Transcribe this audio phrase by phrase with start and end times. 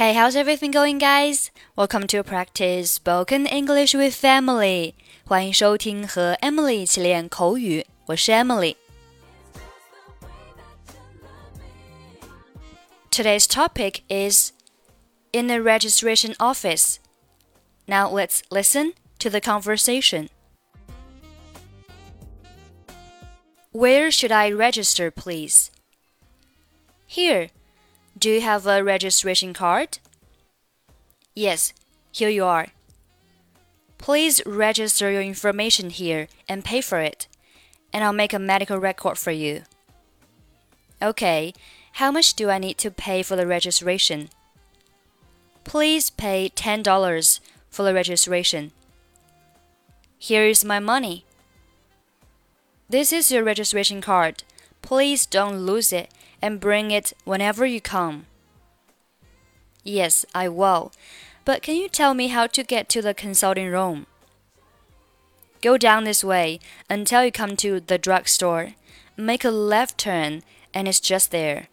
[0.00, 1.50] Hey, how's everything going, guys?
[1.76, 4.94] Welcome to practice spoken English with Emily.
[5.26, 8.76] 欢迎收听和 Emily 一起练口语，我是 Emily。
[13.10, 14.52] Today's topic is
[15.32, 16.96] in a registration office.
[17.84, 20.30] Now let's listen to the conversation.
[23.72, 25.70] Where should I register, please?
[27.06, 27.50] Here.
[28.20, 29.98] Do you have a registration card?
[31.34, 31.72] Yes,
[32.12, 32.66] here you are.
[33.96, 37.28] Please register your information here and pay for it,
[37.94, 39.62] and I'll make a medical record for you.
[41.00, 41.54] Okay,
[41.92, 44.28] how much do I need to pay for the registration?
[45.64, 47.40] Please pay $10
[47.70, 48.72] for the registration.
[50.18, 51.24] Here is my money.
[52.86, 54.42] This is your registration card.
[54.82, 56.10] Please don't lose it
[56.41, 58.25] and bring it whenever you come.
[59.83, 60.91] Yes, I will.
[61.45, 64.07] But can you tell me how to get to the consulting room?
[65.61, 66.59] Go down this way
[66.89, 68.73] until you come to the drugstore.
[69.17, 71.67] Make a left turn, and it's just there.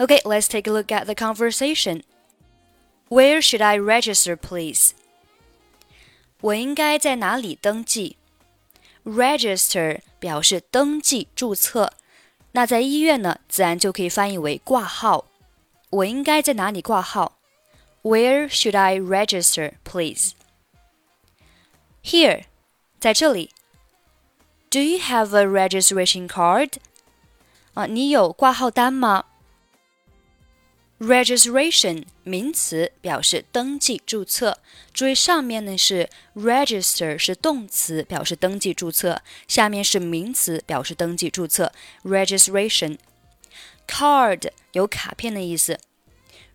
[0.00, 2.02] Okay, let's take a look at the conversation.
[3.08, 4.94] Where should I register, please?
[6.40, 8.16] 我应该在哪里登记
[9.04, 11.92] ？Register 表示登记、注册，
[12.52, 15.26] 那在医院呢，自然就可以翻译为挂号。
[15.90, 17.38] 我应该在哪里挂号？
[18.02, 20.32] Where should I register, please?
[22.02, 22.44] Here，
[22.98, 23.50] 在这里。
[24.70, 26.74] Do you have a registration card？
[27.74, 29.24] 啊，你有挂号单吗
[30.99, 34.59] ？Registration 名词表示登记注册，
[34.93, 41.73] 注意上面呢是 register 是动词表示登记注册，下面是名词表示登记注册。
[42.03, 42.97] Registration
[43.85, 45.77] card 有卡片的意思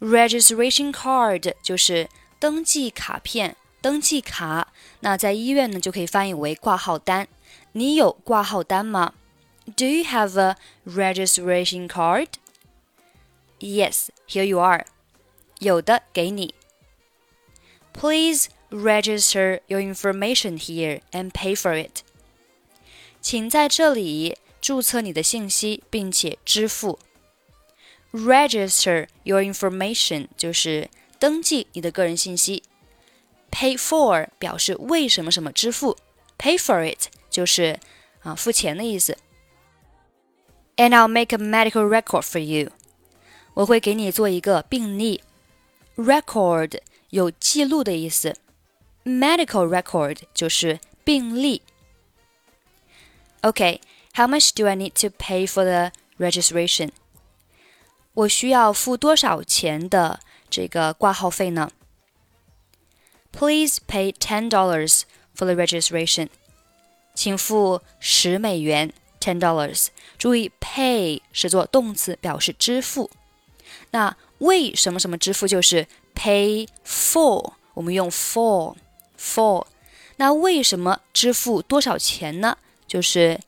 [0.00, 2.08] ，registration card 就是
[2.38, 4.70] 登记卡片、登记卡。
[5.00, 7.26] 那在医院呢就可以翻译为挂号单。
[7.72, 9.14] 你有挂号单吗
[9.76, 12.28] ？Do you have a registration card？
[13.59, 14.85] card？Yes, here you are.
[15.59, 16.55] 有的给你。
[17.93, 22.03] Please register your information here and pay for it.
[23.21, 26.97] 请在这里注册你的信息，并且支付。
[28.11, 30.89] Register your information 就是
[31.19, 32.63] 登记你的个人信息。
[33.51, 35.97] Pay for 表示为什么什么支付，
[36.39, 37.79] Pay for it 就是
[38.21, 39.17] 啊付钱的意思。
[40.77, 42.71] And I'll make a medical record for you.
[43.55, 45.21] 我会给你做一个病历，
[45.97, 46.79] record
[47.09, 48.35] 有记录的意思，
[49.03, 51.61] medical record 就是病历。
[53.41, 53.79] Okay,
[54.13, 56.91] how much do I need to pay for the registration?
[58.13, 60.19] 我需要付多少钱的
[60.49, 61.71] 这个挂号费呢？
[63.31, 65.03] Please pay ten dollars
[65.35, 66.29] for the registration.
[67.13, 69.87] 请付十美元，ten dollars。
[70.17, 73.09] 注意，pay 是做动词，表示支付。
[73.90, 78.76] 那为什么什么支付就是 pay for，我们用 for
[79.18, 79.66] for。
[80.16, 82.56] 那为什么支付多少钱呢？
[82.86, 83.40] 就是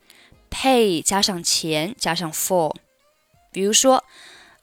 [0.50, 2.74] pay 加上钱加上 for。
[3.50, 4.04] 比如说，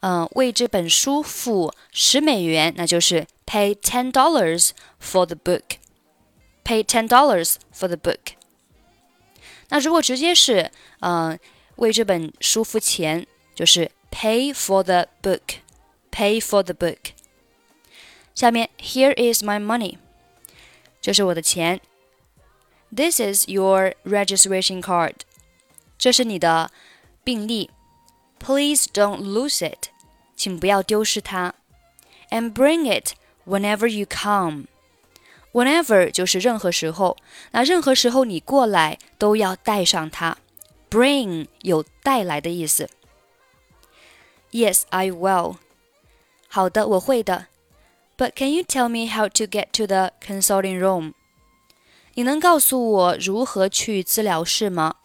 [0.01, 4.69] 嗯，为这本书付十美元，那就是 pay ten dollars
[5.01, 5.77] for the book。
[6.63, 8.19] pay ten dollars for the book。
[9.69, 11.37] 那如果直接是嗯
[11.77, 17.12] 为这本书付钱，就是 pay for the book。pay for the book。
[18.34, 19.98] 下面，Here is my money，
[21.00, 21.80] 这是我的钱。
[22.94, 25.14] This is your registration card，
[25.96, 26.70] 这是你的
[27.22, 27.70] 病历。
[28.38, 29.90] Please don't lose it，
[30.34, 31.54] 请不要丢失它。
[32.30, 33.12] And bring it
[33.46, 37.16] whenever you come。Whenever 就是任何时候，
[37.52, 40.38] 那任何时候你过来都要带上它。
[40.88, 42.88] Bring 有带来的意思。
[44.54, 45.56] Yes, I will.
[46.48, 47.46] 好的，我会的。
[48.16, 51.14] But can you tell me how to get to the consulting room？
[52.14, 54.96] 你能告诉我如何去治疗室吗？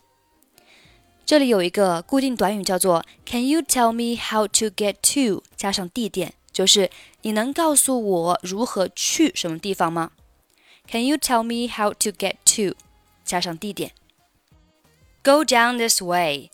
[1.26, 5.44] 这里有一个固定短语叫做 Can you tell me how to get to？
[5.56, 6.90] 加上地点，就是
[7.22, 10.12] 你能告诉我如何去什么地方吗？
[10.88, 12.76] Can you tell me how to get to？
[13.24, 13.92] 加上地点。
[15.24, 16.52] Go down this way，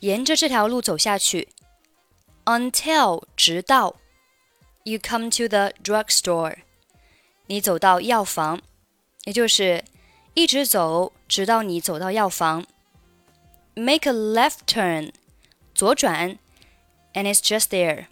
[0.00, 1.48] 沿着这条路走下去。
[2.44, 3.96] until 直到
[4.84, 6.58] you come to the drugstore，
[7.46, 8.60] 你走到药房，
[9.24, 9.84] 也就是
[10.34, 12.66] 一直走，直到你走到药房。
[13.74, 15.12] Make a left turn
[15.74, 16.38] 左转，
[17.12, 18.06] and it's just there。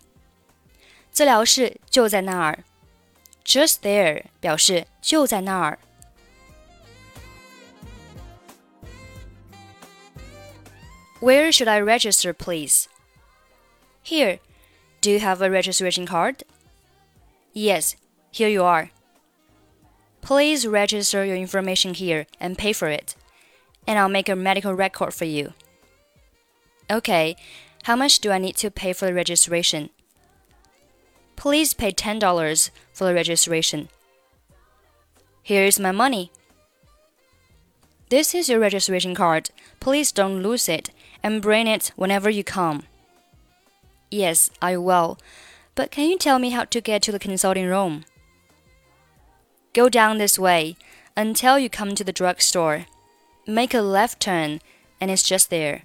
[1.13, 2.65] 治疗室就在那儿，
[3.45, 5.79] just there 表示就在那儿。
[11.21, 12.85] Where should I register, please?
[14.04, 14.40] Here.
[15.02, 16.44] Do you have a registration card?
[17.54, 17.96] Yes,
[18.32, 18.92] here you are.
[20.22, 23.16] Please register your information here and pay for it,
[23.88, 25.54] and I'll make a medical record for you.
[26.90, 27.36] Okay,
[27.84, 29.90] how much do I need to pay for the registration?
[31.36, 33.90] Please pay $10 for the registration.
[35.42, 36.32] Here is my money.
[38.10, 39.50] This is your registration card.
[39.80, 40.92] Please don't lose it
[41.24, 42.84] and bring it whenever you come.
[44.12, 45.18] Yes, I will.
[45.74, 48.04] But can you tell me how to get to the consulting room?
[49.74, 50.76] Go down this way
[51.16, 52.86] until you come to the drugstore.
[53.48, 54.60] Make a left turn,
[55.00, 55.84] and it's just there.